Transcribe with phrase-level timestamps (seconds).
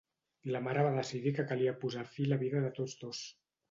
[0.55, 3.27] La mare va decidir que calia posar fi a la vida de tots dos.